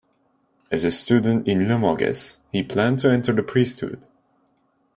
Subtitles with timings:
[0.71, 4.07] As a student in Limoges, he planned to enter the priesthood.